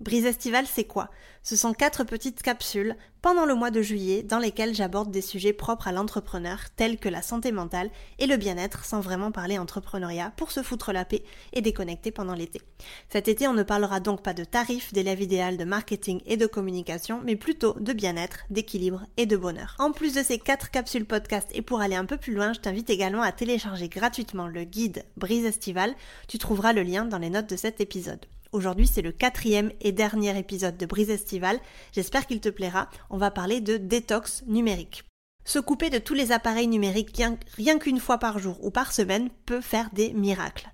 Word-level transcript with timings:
Brise 0.00 0.24
estivale, 0.24 0.66
c'est 0.66 0.84
quoi? 0.84 1.10
Ce 1.42 1.56
sont 1.56 1.74
quatre 1.74 2.04
petites 2.04 2.40
capsules 2.40 2.96
pendant 3.20 3.44
le 3.44 3.54
mois 3.54 3.70
de 3.70 3.82
juillet 3.82 4.22
dans 4.22 4.38
lesquelles 4.38 4.74
j'aborde 4.74 5.10
des 5.10 5.20
sujets 5.20 5.52
propres 5.52 5.88
à 5.88 5.92
l'entrepreneur 5.92 6.58
tels 6.74 6.96
que 6.96 7.10
la 7.10 7.20
santé 7.20 7.52
mentale 7.52 7.90
et 8.18 8.26
le 8.26 8.38
bien-être 8.38 8.86
sans 8.86 9.00
vraiment 9.00 9.30
parler 9.30 9.58
entrepreneuriat 9.58 10.32
pour 10.38 10.52
se 10.52 10.62
foutre 10.62 10.94
la 10.94 11.04
paix 11.04 11.22
et 11.52 11.60
déconnecter 11.60 12.12
pendant 12.12 12.32
l'été. 12.32 12.62
Cet 13.10 13.28
été, 13.28 13.46
on 13.46 13.52
ne 13.52 13.62
parlera 13.62 14.00
donc 14.00 14.22
pas 14.22 14.32
de 14.32 14.44
tarifs, 14.44 14.94
d'élèves 14.94 15.20
idéal, 15.20 15.58
de 15.58 15.64
marketing 15.64 16.22
et 16.24 16.38
de 16.38 16.46
communication, 16.46 17.20
mais 17.22 17.36
plutôt 17.36 17.74
de 17.78 17.92
bien-être, 17.92 18.46
d'équilibre 18.48 19.04
et 19.18 19.26
de 19.26 19.36
bonheur. 19.36 19.76
En 19.78 19.92
plus 19.92 20.14
de 20.14 20.22
ces 20.22 20.38
quatre 20.38 20.70
capsules 20.70 21.04
podcast 21.04 21.48
et 21.52 21.60
pour 21.60 21.82
aller 21.82 21.96
un 21.96 22.06
peu 22.06 22.16
plus 22.16 22.32
loin, 22.32 22.54
je 22.54 22.60
t'invite 22.60 22.88
également 22.88 23.22
à 23.22 23.32
télécharger 23.32 23.90
gratuitement 23.90 24.46
le 24.46 24.64
guide 24.64 25.04
Brise 25.18 25.44
estivale. 25.44 25.94
Tu 26.26 26.38
trouveras 26.38 26.72
le 26.72 26.84
lien 26.84 27.04
dans 27.04 27.18
les 27.18 27.28
notes 27.28 27.50
de 27.50 27.56
cet 27.56 27.82
épisode. 27.82 28.24
Aujourd'hui, 28.52 28.88
c'est 28.88 29.02
le 29.02 29.12
quatrième 29.12 29.70
et 29.80 29.92
dernier 29.92 30.36
épisode 30.36 30.76
de 30.76 30.84
Brise 30.84 31.10
Estivale. 31.10 31.60
J'espère 31.92 32.26
qu'il 32.26 32.40
te 32.40 32.48
plaira. 32.48 32.90
On 33.08 33.16
va 33.16 33.30
parler 33.30 33.60
de 33.60 33.76
détox 33.76 34.42
numérique. 34.48 35.04
Se 35.44 35.60
couper 35.60 35.88
de 35.88 35.98
tous 35.98 36.14
les 36.14 36.32
appareils 36.32 36.66
numériques 36.66 37.22
rien 37.56 37.78
qu'une 37.78 38.00
fois 38.00 38.18
par 38.18 38.40
jour 38.40 38.58
ou 38.64 38.72
par 38.72 38.92
semaine 38.92 39.30
peut 39.46 39.60
faire 39.60 39.90
des 39.92 40.12
miracles. 40.14 40.68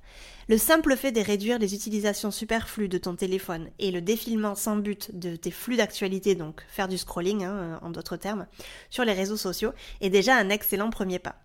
Le 0.48 0.56
simple 0.56 0.97
fait 0.97 1.12
de 1.12 1.20
réduire 1.20 1.58
les 1.58 1.74
utilisations 1.74 2.30
superflues 2.30 2.88
de 2.88 2.98
ton 2.98 3.14
téléphone 3.14 3.69
et 3.78 3.91
le 3.91 4.00
défilement 4.00 4.54
sans 4.54 4.77
but 4.77 5.10
de 5.12 5.36
tes 5.36 5.50
flux 5.50 5.77
d'actualité, 5.77 6.34
donc 6.34 6.62
faire 6.69 6.88
du 6.88 6.97
scrolling 6.97 7.44
hein, 7.44 7.78
en 7.82 7.91
d'autres 7.91 8.16
termes, 8.16 8.47
sur 8.88 9.04
les 9.04 9.12
réseaux 9.12 9.36
sociaux, 9.36 9.72
est 10.00 10.08
déjà 10.08 10.36
un 10.36 10.48
excellent 10.48 10.88
premier 10.88 11.19
pas. 11.19 11.36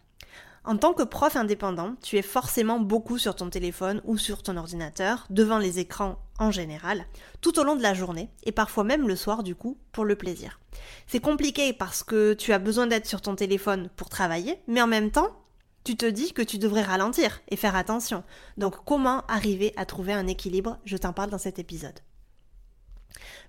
En 0.63 0.77
tant 0.77 0.93
que 0.93 1.01
prof 1.01 1.35
indépendant, 1.35 1.95
tu 2.03 2.17
es 2.17 2.21
forcément 2.21 2.79
beaucoup 2.79 3.17
sur 3.17 3.35
ton 3.35 3.49
téléphone 3.49 3.99
ou 4.05 4.19
sur 4.19 4.43
ton 4.43 4.57
ordinateur, 4.57 5.25
devant 5.31 5.57
les 5.57 5.79
écrans 5.79 6.19
en 6.37 6.51
général, 6.51 7.05
tout 7.41 7.59
au 7.59 7.63
long 7.63 7.75
de 7.75 7.81
la 7.81 7.95
journée, 7.95 8.29
et 8.43 8.51
parfois 8.51 8.83
même 8.83 9.07
le 9.07 9.15
soir 9.15 9.41
du 9.41 9.55
coup, 9.55 9.77
pour 9.91 10.05
le 10.05 10.15
plaisir. 10.15 10.59
C'est 11.07 11.19
compliqué 11.19 11.73
parce 11.73 12.03
que 12.03 12.33
tu 12.33 12.53
as 12.53 12.59
besoin 12.59 12.85
d'être 12.85 13.07
sur 13.07 13.21
ton 13.21 13.35
téléphone 13.35 13.89
pour 13.95 14.09
travailler, 14.09 14.59
mais 14.67 14.83
en 14.83 14.87
même 14.87 15.09
temps, 15.09 15.35
tu 15.83 15.95
te 15.95 16.05
dis 16.05 16.31
que 16.31 16.43
tu 16.43 16.59
devrais 16.59 16.83
ralentir 16.83 17.41
et 17.49 17.55
faire 17.55 17.75
attention. 17.75 18.23
Donc 18.57 18.75
comment 18.85 19.25
arriver 19.27 19.73
à 19.77 19.85
trouver 19.87 20.13
un 20.13 20.27
équilibre? 20.27 20.77
Je 20.85 20.97
t'en 20.97 21.11
parle 21.11 21.31
dans 21.31 21.39
cet 21.39 21.57
épisode. 21.57 21.99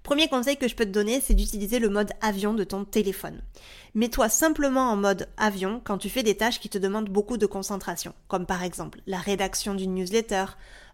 Premier 0.02 0.28
conseil 0.28 0.56
que 0.56 0.66
je 0.66 0.74
peux 0.74 0.84
te 0.84 0.90
donner, 0.90 1.20
c'est 1.20 1.34
d'utiliser 1.34 1.78
le 1.78 1.88
mode 1.88 2.10
avion 2.20 2.54
de 2.54 2.64
ton 2.64 2.84
téléphone. 2.84 3.40
Mets-toi 3.94 4.28
simplement 4.28 4.90
en 4.90 4.96
mode 4.96 5.28
avion 5.36 5.80
quand 5.84 5.98
tu 5.98 6.08
fais 6.08 6.24
des 6.24 6.36
tâches 6.36 6.58
qui 6.58 6.68
te 6.68 6.78
demandent 6.78 7.08
beaucoup 7.08 7.36
de 7.36 7.46
concentration, 7.46 8.12
comme 8.26 8.46
par 8.46 8.64
exemple 8.64 9.00
la 9.06 9.18
rédaction 9.18 9.74
d'une 9.74 9.94
newsletter, 9.94 10.46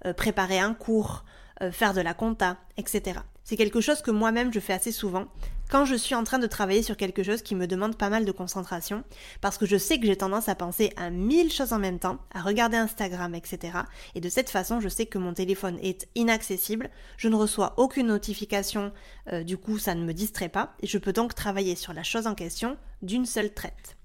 euh, 0.05 0.13
préparer 0.13 0.59
un 0.59 0.75
cours, 0.75 1.25
euh, 1.63 1.73
faire 1.73 1.95
de 1.95 2.03
la 2.03 2.13
compta, 2.13 2.59
etc. 2.77 3.21
C'est 3.45 3.57
quelque 3.57 3.81
chose 3.81 4.03
que 4.03 4.11
moi-même 4.11 4.53
je 4.53 4.61
fais 4.61 4.75
assez 4.75 4.93
souvent 4.93 5.27
quand 5.71 5.85
je 5.85 5.95
suis 5.95 6.15
en 6.15 6.25
train 6.25 6.39
de 6.39 6.47
travailler 6.47 6.83
sur 6.83 6.97
quelque 6.97 7.23
chose 7.23 7.43
qui 7.43 7.55
me 7.55 7.67
demande 7.67 7.97
pas 7.97 8.09
mal 8.09 8.25
de 8.25 8.33
concentration, 8.33 9.05
parce 9.41 9.59
que 9.59 9.67
je 9.67 9.77
sais 9.77 9.99
que 9.99 10.07
j'ai 10.07 10.17
tendance 10.17 10.49
à 10.49 10.55
penser 10.55 10.93
à 10.97 11.11
mille 11.11 11.53
choses 11.53 11.73
en 11.73 11.79
même 11.79 11.99
temps, 11.99 12.19
à 12.33 12.41
regarder 12.41 12.77
Instagram, 12.77 13.35
etc. 13.35 13.79
Et 14.15 14.21
de 14.21 14.29
cette 14.29 14.51
façon, 14.51 14.81
je 14.81 14.89
sais 14.89 15.07
que 15.07 15.19
mon 15.19 15.35
téléphone 15.35 15.79
est 15.83 16.09
inaccessible, 16.15 16.91
je 17.17 17.29
ne 17.29 17.37
reçois 17.37 17.75
aucune 17.77 18.09
notification, 18.09 18.93
euh, 19.33 19.43
du 19.43 19.57
coup 19.57 19.79
ça 19.79 19.95
ne 19.95 20.05
me 20.05 20.15
distrait 20.15 20.49
pas, 20.49 20.75
et 20.81 20.87
je 20.87 20.99
peux 20.99 21.13
donc 21.13 21.35
travailler 21.35 21.77
sur 21.77 21.93
la 21.93 22.03
chose 22.03 22.27
en 22.27 22.35
question 22.35 22.77
d'une 23.03 23.27
seule 23.27 23.53
traite. 23.53 23.97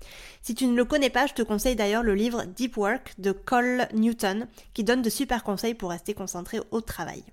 Si 0.42 0.56
tu 0.56 0.68
ne 0.68 0.76
le 0.76 0.86
connais 0.86 1.10
pas, 1.10 1.28
je 1.28 1.34
te 1.34 1.42
conseille 1.42 1.76
d'ailleurs 1.76 2.04
le 2.04 2.16
livre 2.16 2.44
Deep 2.46 2.78
Work 2.78 3.14
de 3.18 3.32
Cole 3.32 3.88
Newton, 3.94 4.48
qui 4.74 4.84
donne 4.84 5.02
de 5.02 5.10
super 5.10 5.44
conseils 5.44 5.74
pour 5.74 5.92
rester 5.92 6.14
concentré 6.14 6.60
au 6.72 6.82
travail. 6.82 7.24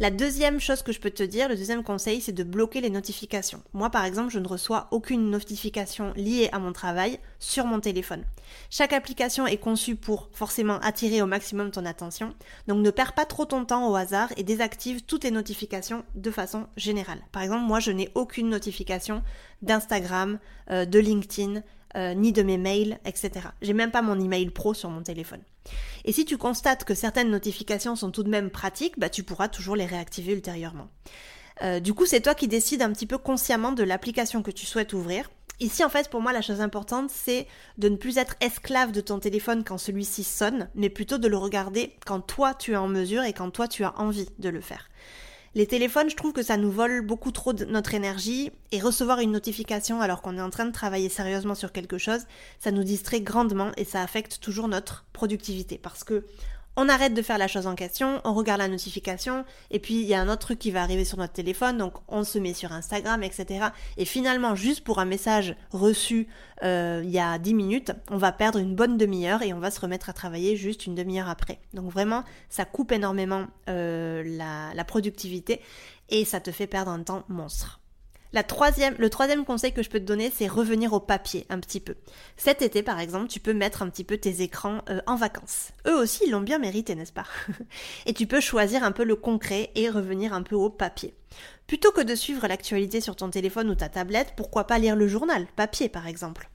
La 0.00 0.10
deuxième 0.10 0.60
chose 0.60 0.82
que 0.82 0.92
je 0.92 1.00
peux 1.00 1.10
te 1.10 1.22
dire, 1.22 1.48
le 1.48 1.56
deuxième 1.56 1.84
conseil, 1.84 2.20
c'est 2.20 2.32
de 2.32 2.42
bloquer 2.42 2.80
les 2.80 2.90
notifications. 2.90 3.62
Moi, 3.72 3.90
par 3.90 4.04
exemple, 4.04 4.30
je 4.32 4.38
ne 4.38 4.48
reçois 4.48 4.88
aucune 4.90 5.30
notification 5.30 6.12
liée 6.16 6.48
à 6.52 6.58
mon 6.58 6.72
travail 6.72 7.18
sur 7.38 7.64
mon 7.64 7.80
téléphone. 7.80 8.24
Chaque 8.70 8.92
application 8.92 9.46
est 9.46 9.58
conçue 9.58 9.96
pour 9.96 10.28
forcément 10.32 10.78
attirer 10.80 11.22
au 11.22 11.26
maximum 11.26 11.70
ton 11.70 11.86
attention, 11.86 12.34
donc 12.66 12.82
ne 12.82 12.90
perds 12.90 13.12
pas 13.12 13.24
trop 13.24 13.44
ton 13.44 13.64
temps 13.64 13.90
au 13.90 13.94
hasard 13.94 14.30
et 14.36 14.42
désactive 14.42 15.02
toutes 15.02 15.24
les 15.24 15.30
notifications 15.30 16.04
de 16.14 16.30
façon 16.30 16.66
générale. 16.76 17.20
Par 17.30 17.42
exemple, 17.42 17.64
moi, 17.64 17.80
je 17.80 17.90
n'ai 17.90 18.10
aucune 18.14 18.48
notification 18.48 19.22
d'Instagram, 19.62 20.38
euh, 20.70 20.84
de 20.84 20.98
LinkedIn, 20.98 21.62
euh, 21.96 22.14
ni 22.14 22.32
de 22.32 22.42
mes 22.42 22.58
mails, 22.58 22.98
etc. 23.04 23.32
J'ai 23.60 23.74
même 23.74 23.90
pas 23.90 24.02
mon 24.02 24.18
email 24.18 24.50
pro 24.50 24.74
sur 24.74 24.90
mon 24.90 25.02
téléphone. 25.02 25.40
Et 26.04 26.12
si 26.12 26.24
tu 26.24 26.38
constates 26.38 26.84
que 26.84 26.94
certaines 26.94 27.30
notifications 27.30 27.96
sont 27.96 28.10
tout 28.10 28.22
de 28.22 28.30
même 28.30 28.50
pratiques, 28.50 28.98
bah 28.98 29.08
tu 29.08 29.22
pourras 29.22 29.48
toujours 29.48 29.76
les 29.76 29.86
réactiver 29.86 30.32
ultérieurement. 30.32 30.88
Euh, 31.62 31.80
du 31.80 31.94
coup, 31.94 32.06
c'est 32.06 32.20
toi 32.20 32.34
qui 32.34 32.48
décides 32.48 32.82
un 32.82 32.92
petit 32.92 33.06
peu 33.06 33.18
consciemment 33.18 33.72
de 33.72 33.84
l'application 33.84 34.42
que 34.42 34.50
tu 34.50 34.66
souhaites 34.66 34.92
ouvrir. 34.92 35.30
Ici, 35.60 35.84
en 35.84 35.88
fait, 35.88 36.08
pour 36.08 36.20
moi, 36.20 36.32
la 36.32 36.42
chose 36.42 36.60
importante, 36.60 37.10
c'est 37.10 37.46
de 37.78 37.88
ne 37.88 37.96
plus 37.96 38.18
être 38.18 38.34
esclave 38.40 38.90
de 38.90 39.00
ton 39.00 39.20
téléphone 39.20 39.62
quand 39.62 39.78
celui-ci 39.78 40.24
sonne, 40.24 40.68
mais 40.74 40.88
plutôt 40.88 41.18
de 41.18 41.28
le 41.28 41.36
regarder 41.36 41.94
quand 42.04 42.20
toi 42.20 42.54
tu 42.54 42.72
es 42.72 42.76
en 42.76 42.88
mesure 42.88 43.22
et 43.22 43.32
quand 43.32 43.50
toi 43.50 43.68
tu 43.68 43.84
as 43.84 43.96
envie 44.00 44.28
de 44.38 44.48
le 44.48 44.60
faire. 44.60 44.88
Les 45.54 45.66
téléphones, 45.66 46.08
je 46.08 46.16
trouve 46.16 46.32
que 46.32 46.42
ça 46.42 46.56
nous 46.56 46.70
vole 46.70 47.02
beaucoup 47.02 47.30
trop 47.30 47.52
de 47.52 47.66
notre 47.66 47.92
énergie 47.92 48.52
et 48.70 48.80
recevoir 48.80 49.20
une 49.20 49.32
notification 49.32 50.00
alors 50.00 50.22
qu'on 50.22 50.38
est 50.38 50.42
en 50.42 50.48
train 50.48 50.64
de 50.64 50.72
travailler 50.72 51.10
sérieusement 51.10 51.54
sur 51.54 51.72
quelque 51.72 51.98
chose, 51.98 52.22
ça 52.58 52.70
nous 52.70 52.84
distrait 52.84 53.20
grandement 53.20 53.70
et 53.76 53.84
ça 53.84 54.00
affecte 54.00 54.40
toujours 54.40 54.66
notre 54.66 55.04
productivité. 55.12 55.76
Parce 55.76 56.04
que 56.04 56.24
on 56.76 56.88
arrête 56.88 57.14
de 57.14 57.22
faire 57.22 57.38
la 57.38 57.48
chose 57.48 57.66
en 57.66 57.74
question, 57.74 58.20
on 58.24 58.32
regarde 58.32 58.60
la 58.60 58.68
notification, 58.68 59.44
et 59.70 59.78
puis 59.78 59.94
il 59.94 60.06
y 60.06 60.14
a 60.14 60.20
un 60.20 60.28
autre 60.28 60.40
truc 60.40 60.58
qui 60.58 60.70
va 60.70 60.82
arriver 60.82 61.04
sur 61.04 61.18
notre 61.18 61.34
téléphone, 61.34 61.76
donc 61.78 61.94
on 62.08 62.24
se 62.24 62.38
met 62.38 62.54
sur 62.54 62.72
Instagram, 62.72 63.22
etc. 63.22 63.66
Et 63.96 64.04
finalement, 64.04 64.54
juste 64.54 64.82
pour 64.82 64.98
un 64.98 65.04
message 65.04 65.54
reçu 65.70 66.28
euh, 66.62 67.02
il 67.04 67.10
y 67.10 67.18
a 67.18 67.38
10 67.38 67.54
minutes, 67.54 67.92
on 68.10 68.16
va 68.16 68.32
perdre 68.32 68.58
une 68.58 68.74
bonne 68.74 68.96
demi-heure 68.96 69.42
et 69.42 69.52
on 69.52 69.58
va 69.58 69.70
se 69.70 69.80
remettre 69.80 70.08
à 70.08 70.12
travailler 70.12 70.56
juste 70.56 70.86
une 70.86 70.94
demi-heure 70.94 71.28
après. 71.28 71.58
Donc 71.74 71.90
vraiment, 71.90 72.24
ça 72.48 72.64
coupe 72.64 72.92
énormément 72.92 73.46
euh, 73.68 74.22
la, 74.24 74.72
la 74.74 74.84
productivité 74.84 75.60
et 76.08 76.24
ça 76.24 76.40
te 76.40 76.50
fait 76.50 76.66
perdre 76.66 76.90
un 76.90 77.02
temps 77.02 77.24
monstre. 77.28 77.81
La 78.34 78.42
troisième, 78.42 78.94
le 78.98 79.10
troisième 79.10 79.44
conseil 79.44 79.72
que 79.72 79.82
je 79.82 79.90
peux 79.90 80.00
te 80.00 80.04
donner, 80.04 80.32
c'est 80.34 80.46
revenir 80.46 80.94
au 80.94 81.00
papier 81.00 81.46
un 81.50 81.60
petit 81.60 81.80
peu. 81.80 81.96
Cet 82.38 82.62
été, 82.62 82.82
par 82.82 82.98
exemple, 82.98 83.28
tu 83.28 83.40
peux 83.40 83.52
mettre 83.52 83.82
un 83.82 83.90
petit 83.90 84.04
peu 84.04 84.16
tes 84.16 84.40
écrans 84.40 84.80
euh, 84.88 85.00
en 85.06 85.16
vacances. 85.16 85.72
Eux 85.86 85.94
aussi, 85.94 86.24
ils 86.26 86.30
l'ont 86.30 86.40
bien 86.40 86.58
mérité, 86.58 86.94
n'est-ce 86.94 87.12
pas? 87.12 87.26
Et 88.06 88.14
tu 88.14 88.26
peux 88.26 88.40
choisir 88.40 88.84
un 88.84 88.92
peu 88.92 89.04
le 89.04 89.16
concret 89.16 89.70
et 89.74 89.90
revenir 89.90 90.32
un 90.32 90.42
peu 90.42 90.56
au 90.56 90.70
papier. 90.70 91.14
Plutôt 91.66 91.92
que 91.92 92.00
de 92.00 92.14
suivre 92.14 92.46
l'actualité 92.46 93.02
sur 93.02 93.16
ton 93.16 93.28
téléphone 93.28 93.68
ou 93.68 93.74
ta 93.74 93.90
tablette, 93.90 94.32
pourquoi 94.34 94.66
pas 94.66 94.78
lire 94.78 94.96
le 94.96 95.08
journal, 95.08 95.46
papier 95.54 95.90
par 95.90 96.06
exemple? 96.06 96.48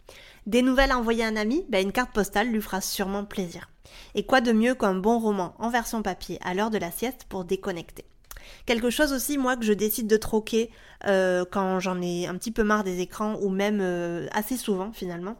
Des 0.47 0.63
nouvelles 0.63 0.91
à 0.91 0.97
envoyer 0.97 1.23
à 1.23 1.27
un 1.27 1.35
ami? 1.35 1.65
Ben, 1.69 1.85
Une 1.85 1.91
carte 1.91 2.11
postale 2.11 2.49
lui 2.49 2.61
fera 2.61 2.81
sûrement 2.81 3.25
plaisir. 3.25 3.69
Et 4.15 4.25
quoi 4.25 4.41
de 4.41 4.51
mieux 4.51 4.75
qu'un 4.75 4.95
bon 4.95 5.19
roman 5.19 5.55
en 5.59 5.69
version 5.69 6.01
papier 6.01 6.39
à 6.41 6.53
l'heure 6.53 6.71
de 6.71 6.77
la 6.77 6.91
sieste 6.91 7.25
pour 7.29 7.45
déconnecter? 7.45 8.05
Quelque 8.66 8.90
chose 8.90 9.13
aussi, 9.13 9.38
moi, 9.38 9.56
que 9.58 9.66
je 9.66 9.74
décide 9.74 10.08
de 10.08 10.18
troquer 10.18 10.69
euh, 11.06 11.46
quand 11.50 11.80
j'en 11.80 12.02
ai 12.02 12.28
un 12.28 12.35
petit 12.35 12.52
peu 12.52 12.63
marre 12.63 12.84
des 12.84 13.00
écrans 13.00 13.38
ou 13.42 13.50
même 13.50 13.80
euh, 13.81 14.27
assez 14.31 14.57
souvent 14.57 14.92
finalement, 14.92 15.38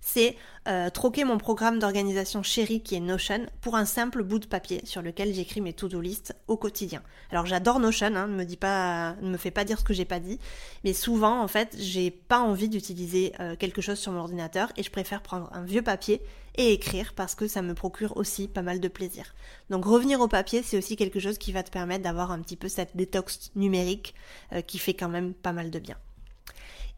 c'est 0.00 0.36
euh, 0.68 0.90
troquer 0.90 1.24
mon 1.24 1.38
programme 1.38 1.78
d'organisation 1.78 2.42
chéri 2.42 2.82
qui 2.82 2.94
est 2.94 3.00
Notion 3.00 3.46
pour 3.60 3.76
un 3.76 3.84
simple 3.84 4.22
bout 4.22 4.38
de 4.38 4.46
papier 4.46 4.80
sur 4.84 5.02
lequel 5.02 5.32
j'écris 5.32 5.60
mes 5.60 5.72
to-do 5.72 6.00
list 6.00 6.34
au 6.48 6.56
quotidien. 6.56 7.02
Alors 7.30 7.46
j'adore 7.46 7.80
Notion, 7.80 8.14
hein, 8.14 8.26
ne 8.26 8.34
me 8.34 8.44
dis 8.44 8.56
pas, 8.56 9.16
ne 9.22 9.30
me 9.30 9.36
fais 9.36 9.50
pas 9.50 9.64
dire 9.64 9.78
ce 9.78 9.84
que 9.84 9.94
j'ai 9.94 10.04
pas 10.04 10.20
dit, 10.20 10.38
mais 10.84 10.92
souvent 10.92 11.42
en 11.42 11.48
fait 11.48 11.76
j'ai 11.78 12.10
pas 12.10 12.40
envie 12.40 12.68
d'utiliser 12.68 13.32
euh, 13.40 13.56
quelque 13.56 13.80
chose 13.80 13.98
sur 13.98 14.12
mon 14.12 14.20
ordinateur 14.20 14.72
et 14.76 14.82
je 14.82 14.90
préfère 14.90 15.22
prendre 15.22 15.48
un 15.52 15.62
vieux 15.62 15.82
papier 15.82 16.20
et 16.56 16.72
écrire 16.72 17.12
parce 17.14 17.34
que 17.34 17.46
ça 17.46 17.62
me 17.62 17.74
procure 17.74 18.16
aussi 18.16 18.48
pas 18.48 18.62
mal 18.62 18.80
de 18.80 18.88
plaisir. 18.88 19.34
Donc 19.70 19.84
revenir 19.84 20.20
au 20.20 20.28
papier 20.28 20.62
c'est 20.62 20.76
aussi 20.76 20.96
quelque 20.96 21.20
chose 21.20 21.38
qui 21.38 21.52
va 21.52 21.62
te 21.62 21.70
permettre 21.70 22.04
d'avoir 22.04 22.32
un 22.32 22.40
petit 22.40 22.56
peu 22.56 22.68
cette 22.68 22.96
détox 22.96 23.50
numérique 23.54 24.14
euh, 24.52 24.60
qui 24.60 24.78
fait 24.78 24.94
quand 24.94 25.08
même 25.08 25.34
pas 25.34 25.52
mal 25.52 25.70
de 25.70 25.78
bien. 25.78 25.96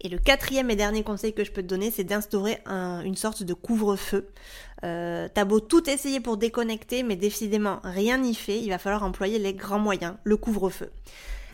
Et 0.03 0.09
le 0.09 0.19
quatrième 0.19 0.69
et 0.69 0.77
dernier 0.77 1.05
conseil 1.05 1.33
que 1.33 1.45
je 1.45 1.53
peux 1.53 1.63
te 1.63 1.69
donner, 1.69 1.93
c'est 1.93 2.05
d'instaurer 2.05 2.59
une 2.67 3.15
sorte 3.15 3.45
de 3.45 3.55
couvre-feu. 3.55 4.29
Euh, 4.85 5.29
T'as 5.33 5.45
beau 5.45 5.61
tout 5.61 5.89
essayer 5.89 6.19
pour 6.19 6.37
déconnecter, 6.37 7.05
mais 7.05 7.15
décidément 7.15 7.79
rien 7.85 8.19
n'y 8.19 8.35
fait, 8.35 8.59
il 8.59 8.69
va 8.71 8.79
falloir 8.79 9.05
employer 9.05 9.39
les 9.39 9.55
grands 9.55 9.79
moyens, 9.79 10.15
le 10.25 10.37
couvre-feu. 10.37 10.91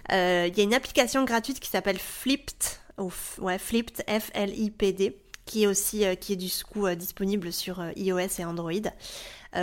Il 0.08 0.14
euh, 0.14 0.48
y 0.48 0.60
a 0.60 0.64
une 0.64 0.72
application 0.72 1.24
gratuite 1.24 1.60
qui 1.60 1.68
s'appelle 1.68 1.98
Flipped, 1.98 2.64
ouais, 3.38 3.58
Flipped, 3.58 4.02
F-L-I-P-D, 4.08 5.18
qui 5.44 5.64
est 5.64 5.66
aussi 5.66 6.04
qui 6.18 6.32
est 6.32 6.36
du 6.36 6.50
coup 6.72 6.88
disponible 6.94 7.52
sur 7.52 7.84
iOS 7.96 8.38
et 8.38 8.44
Android. 8.46 8.72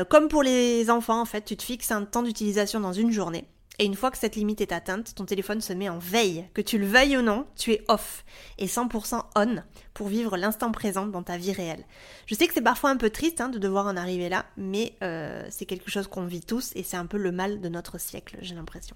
comme 0.09 0.27
pour 0.27 0.43
les 0.43 0.91
enfants, 0.91 1.19
en 1.19 1.25
fait, 1.25 1.43
tu 1.43 1.57
te 1.57 1.63
fixes 1.63 1.89
un 1.89 2.05
temps 2.05 2.21
d'utilisation 2.21 2.79
dans 2.79 2.93
une 2.93 3.11
journée. 3.11 3.45
Et 3.79 3.85
une 3.85 3.95
fois 3.95 4.11
que 4.11 4.17
cette 4.17 4.35
limite 4.35 4.61
est 4.61 4.71
atteinte, 4.71 5.15
ton 5.15 5.25
téléphone 5.25 5.61
se 5.61 5.73
met 5.73 5.89
en 5.89 5.99
veille. 5.99 6.45
Que 6.53 6.61
tu 6.61 6.77
le 6.77 6.85
veuilles 6.85 7.17
ou 7.17 7.21
non, 7.21 7.45
tu 7.55 7.73
es 7.73 7.83
off 7.87 8.23
et 8.57 8.67
100% 8.67 9.21
on 9.35 9.63
pour 9.93 10.07
vivre 10.07 10.37
l'instant 10.37 10.71
présent 10.71 11.05
dans 11.07 11.23
ta 11.23 11.37
vie 11.37 11.51
réelle. 11.51 11.85
Je 12.25 12.35
sais 12.35 12.47
que 12.47 12.53
c'est 12.53 12.61
parfois 12.61 12.89
un 12.89 12.97
peu 12.97 13.09
triste 13.09 13.41
hein, 13.41 13.49
de 13.49 13.59
devoir 13.59 13.87
en 13.87 13.97
arriver 13.97 14.29
là, 14.29 14.45
mais 14.57 14.93
euh, 15.03 15.45
c'est 15.49 15.65
quelque 15.65 15.89
chose 15.89 16.07
qu'on 16.07 16.25
vit 16.25 16.41
tous 16.41 16.71
et 16.75 16.83
c'est 16.83 16.97
un 16.97 17.05
peu 17.05 17.17
le 17.17 17.31
mal 17.31 17.61
de 17.61 17.69
notre 17.69 17.99
siècle, 17.99 18.37
j'ai 18.41 18.55
l'impression. 18.55 18.95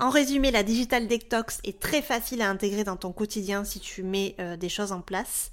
En 0.00 0.10
résumé, 0.10 0.52
la 0.52 0.62
digital 0.62 1.08
detox 1.08 1.58
est 1.64 1.80
très 1.80 2.02
facile 2.02 2.40
à 2.40 2.48
intégrer 2.48 2.84
dans 2.84 2.96
ton 2.96 3.10
quotidien 3.10 3.64
si 3.64 3.80
tu 3.80 4.04
mets 4.04 4.36
euh, 4.38 4.56
des 4.56 4.68
choses 4.68 4.92
en 4.92 5.00
place 5.00 5.50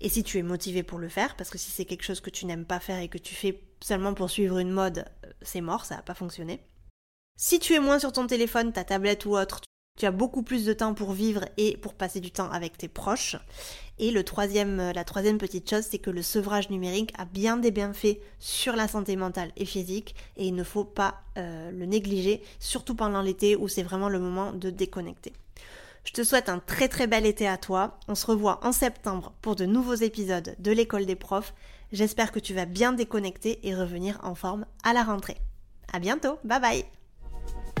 et 0.00 0.08
si 0.08 0.22
tu 0.22 0.38
es 0.38 0.42
motivé 0.44 0.84
pour 0.84 0.98
le 0.98 1.08
faire, 1.08 1.34
parce 1.34 1.50
que 1.50 1.58
si 1.58 1.70
c'est 1.70 1.84
quelque 1.84 2.04
chose 2.04 2.20
que 2.20 2.30
tu 2.30 2.46
n'aimes 2.46 2.64
pas 2.64 2.78
faire 2.78 3.00
et 3.00 3.08
que 3.08 3.18
tu 3.18 3.34
fais 3.34 3.60
seulement 3.80 4.14
pour 4.14 4.30
suivre 4.30 4.58
une 4.58 4.70
mode, 4.70 5.04
euh, 5.26 5.30
c'est 5.42 5.60
mort, 5.60 5.84
ça 5.84 5.96
va 5.96 6.02
pas 6.02 6.14
fonctionner. 6.14 6.60
Si 7.40 7.60
tu 7.60 7.72
es 7.74 7.78
moins 7.78 8.00
sur 8.00 8.10
ton 8.10 8.26
téléphone, 8.26 8.72
ta 8.72 8.82
tablette 8.82 9.24
ou 9.24 9.36
autre, 9.36 9.60
tu 9.96 10.06
as 10.06 10.10
beaucoup 10.10 10.42
plus 10.42 10.64
de 10.64 10.72
temps 10.72 10.92
pour 10.92 11.12
vivre 11.12 11.44
et 11.56 11.76
pour 11.76 11.94
passer 11.94 12.18
du 12.18 12.32
temps 12.32 12.50
avec 12.50 12.76
tes 12.76 12.88
proches. 12.88 13.36
Et 14.00 14.10
le 14.10 14.24
troisième, 14.24 14.80
euh, 14.80 14.92
la 14.92 15.04
troisième 15.04 15.38
petite 15.38 15.70
chose, 15.70 15.86
c'est 15.88 16.00
que 16.00 16.10
le 16.10 16.22
sevrage 16.22 16.68
numérique 16.68 17.12
a 17.16 17.26
bien 17.26 17.56
des 17.56 17.70
bienfaits 17.70 18.18
sur 18.40 18.74
la 18.74 18.88
santé 18.88 19.14
mentale 19.14 19.52
et 19.56 19.66
physique 19.66 20.16
et 20.36 20.48
il 20.48 20.56
ne 20.56 20.64
faut 20.64 20.82
pas 20.82 21.22
euh, 21.36 21.70
le 21.70 21.86
négliger, 21.86 22.42
surtout 22.58 22.96
pendant 22.96 23.22
l'été 23.22 23.54
où 23.54 23.68
c'est 23.68 23.84
vraiment 23.84 24.08
le 24.08 24.18
moment 24.18 24.52
de 24.52 24.70
déconnecter. 24.70 25.32
Je 26.02 26.12
te 26.12 26.24
souhaite 26.24 26.48
un 26.48 26.58
très 26.58 26.88
très 26.88 27.06
bel 27.06 27.24
été 27.24 27.46
à 27.46 27.56
toi. 27.56 28.00
On 28.08 28.16
se 28.16 28.26
revoit 28.26 28.58
en 28.66 28.72
septembre 28.72 29.32
pour 29.42 29.54
de 29.54 29.64
nouveaux 29.64 29.94
épisodes 29.94 30.56
de 30.58 30.72
l'école 30.72 31.06
des 31.06 31.16
profs. 31.16 31.54
J'espère 31.92 32.32
que 32.32 32.40
tu 32.40 32.52
vas 32.52 32.66
bien 32.66 32.92
déconnecter 32.92 33.60
et 33.62 33.76
revenir 33.76 34.18
en 34.24 34.34
forme 34.34 34.66
à 34.82 34.92
la 34.92 35.04
rentrée. 35.04 35.36
À 35.92 36.00
bientôt, 36.00 36.40
bye 36.42 36.60
bye 36.60 36.97